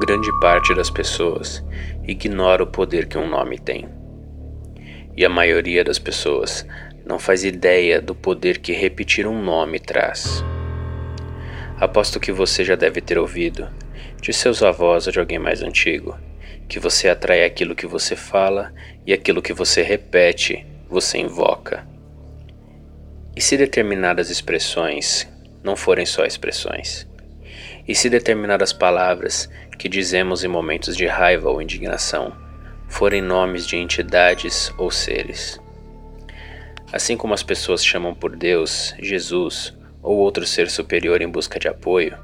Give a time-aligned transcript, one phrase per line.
[0.00, 1.64] Grande parte das pessoas
[2.06, 3.88] ignora o poder que um nome tem.
[5.16, 6.64] E a maioria das pessoas
[7.04, 10.44] não faz ideia do poder que repetir um nome traz.
[11.80, 13.68] Aposto que você já deve ter ouvido,
[14.22, 16.16] de seus avós ou de alguém mais antigo,
[16.68, 18.72] que você atrai aquilo que você fala
[19.04, 21.84] e aquilo que você repete, você invoca.
[23.34, 25.28] E se determinadas expressões
[25.60, 27.07] não forem só expressões?
[27.88, 32.36] E se determinadas palavras que dizemos em momentos de raiva ou indignação
[32.86, 35.58] forem nomes de entidades ou seres?
[36.92, 41.66] Assim como as pessoas chamam por Deus, Jesus ou outro ser superior em busca de
[41.66, 42.18] apoio,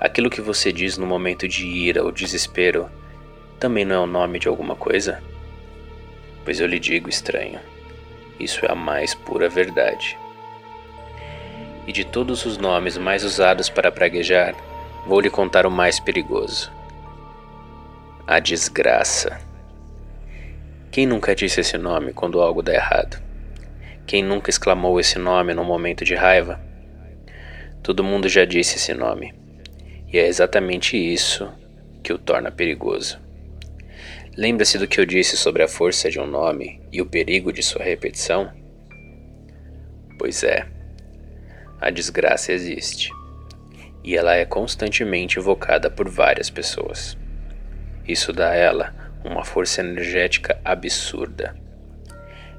[0.00, 2.90] aquilo que você diz no momento de ira ou desespero
[3.60, 5.22] também não é o nome de alguma coisa?
[6.44, 7.60] Pois eu lhe digo, estranho,
[8.38, 10.18] isso é a mais pura verdade.
[11.86, 14.54] E de todos os nomes mais usados para praguejar,
[15.08, 16.70] vou lhe contar o mais perigoso:
[18.26, 19.40] a desgraça.
[20.90, 23.18] Quem nunca disse esse nome quando algo dá errado?
[24.06, 26.60] Quem nunca exclamou esse nome num momento de raiva?
[27.82, 29.34] Todo mundo já disse esse nome,
[30.12, 31.50] e é exatamente isso
[32.02, 33.18] que o torna perigoso.
[34.36, 37.62] Lembra-se do que eu disse sobre a força de um nome e o perigo de
[37.62, 38.52] sua repetição?
[40.18, 40.66] Pois é,
[41.80, 43.10] a desgraça existe
[44.02, 47.16] e ela é constantemente invocada por várias pessoas.
[48.06, 51.54] Isso dá a ela uma força energética absurda.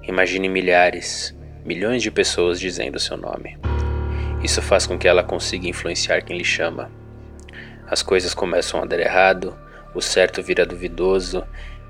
[0.03, 3.57] Imagine milhares, milhões de pessoas dizendo seu nome.
[4.43, 6.91] Isso faz com que ela consiga influenciar quem lhe chama.
[7.87, 9.57] As coisas começam a dar errado
[9.93, 11.45] o certo vira duvidoso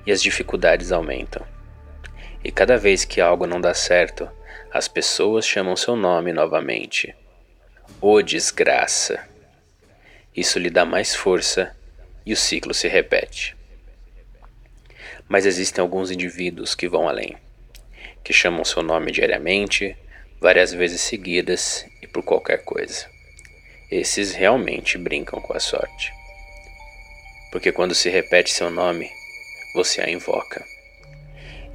[0.05, 1.45] e as dificuldades aumentam.
[2.43, 4.29] E cada vez que algo não dá certo,
[4.71, 7.13] as pessoas chamam seu nome novamente.
[7.99, 9.28] Oh, desgraça!
[10.39, 11.75] Isso lhe dá mais força
[12.25, 13.55] e o ciclo se repete.
[15.27, 17.35] Mas existem alguns indivíduos que vão além,
[18.23, 19.97] que chamam seu nome diariamente,
[20.39, 23.07] várias vezes seguidas e por qualquer coisa.
[23.91, 26.11] Esses realmente brincam com a sorte
[27.51, 29.09] porque quando se repete seu nome,
[29.73, 30.63] você a invoca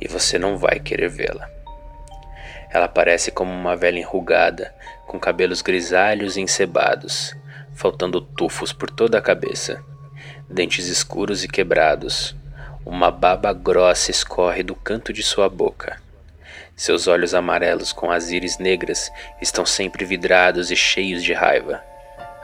[0.01, 1.51] e você não vai querer vê-la.
[2.71, 4.75] Ela parece como uma velha enrugada,
[5.07, 7.35] com cabelos grisalhos e encebados,
[7.75, 9.83] faltando tufos por toda a cabeça,
[10.49, 12.35] dentes escuros e quebrados.
[12.87, 16.01] Uma baba grossa escorre do canto de sua boca.
[16.77, 21.83] Seus olhos amarelos com as íris negras estão sempre vidrados e cheios de raiva,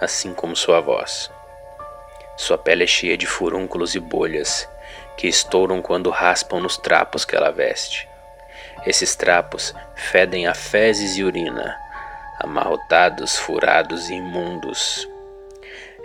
[0.00, 1.30] assim como sua voz.
[2.36, 4.68] Sua pele é cheia de furúnculos e bolhas
[5.16, 8.08] que estouram quando raspam nos trapos que ela veste.
[8.86, 11.76] Esses trapos fedem a fezes e urina,
[12.38, 15.09] amarrotados, furados e imundos.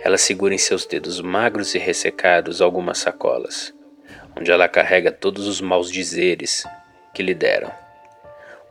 [0.06, 3.74] Ela segura em seus dedos magros e ressecados algumas sacolas,
[4.36, 6.64] onde ela carrega todos os maus dizeres
[7.12, 7.72] que lhe deram.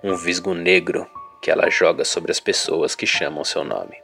[0.02, 1.06] Um visgo negro
[1.42, 4.02] que ela joga sobre as pessoas que chamam seu nome.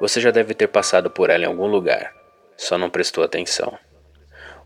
[0.00, 2.12] Você já deve ter passado por ela em algum lugar,
[2.56, 3.78] só não prestou atenção.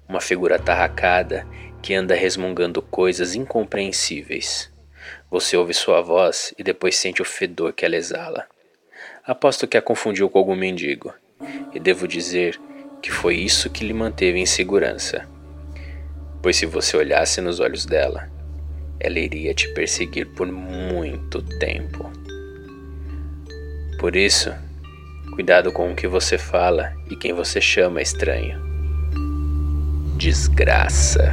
[0.08, 1.46] Uma figura tarracada
[1.82, 4.72] que anda resmungando coisas incompreensíveis.
[5.30, 8.46] Você ouve sua voz e depois sente o fedor que ela exala.
[9.24, 11.12] Aposto que a confundiu com algum mendigo,
[11.74, 12.58] e devo dizer
[13.02, 15.28] que foi isso que lhe manteve em segurança.
[16.42, 18.30] Pois se você olhasse nos olhos dela,
[18.98, 22.10] ela iria te perseguir por muito tempo.
[23.98, 24.52] Por isso,
[25.38, 28.60] Cuidado com o que você fala e quem você chama estranho.
[30.16, 31.32] Desgraça.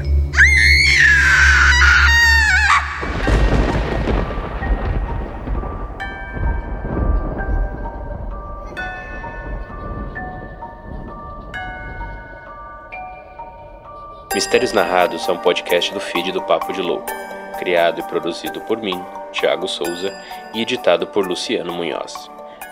[14.36, 17.10] Mistérios Narrados é um podcast do feed do Papo de Louco,
[17.58, 19.02] criado e produzido por mim,
[19.32, 20.14] Thiago Souza,
[20.54, 22.30] e editado por Luciano Munhoz.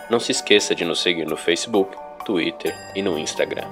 [0.09, 1.95] Não se esqueça de nos seguir no Facebook,
[2.25, 3.63] Twitter e no Instagram.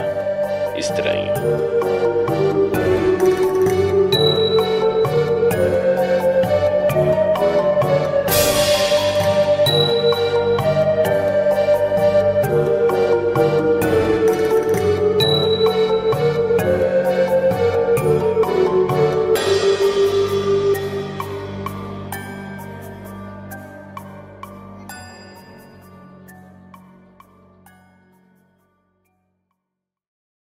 [0.77, 1.78] estranho.